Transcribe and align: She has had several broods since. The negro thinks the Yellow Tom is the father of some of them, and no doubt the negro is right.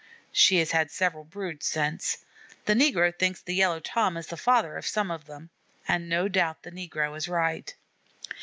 She 0.31 0.57
has 0.57 0.71
had 0.71 0.89
several 0.89 1.23
broods 1.23 1.67
since. 1.67 2.25
The 2.65 2.73
negro 2.73 3.15
thinks 3.15 3.39
the 3.43 3.53
Yellow 3.53 3.79
Tom 3.79 4.17
is 4.17 4.25
the 4.25 4.35
father 4.35 4.75
of 4.75 4.87
some 4.87 5.11
of 5.11 5.25
them, 5.25 5.51
and 5.87 6.09
no 6.09 6.27
doubt 6.27 6.63
the 6.63 6.71
negro 6.71 7.15
is 7.15 7.27
right. 7.27 7.71